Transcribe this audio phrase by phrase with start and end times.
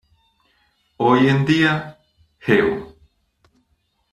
[0.97, 1.95] Hoy en día,
[2.39, 2.95] Geo.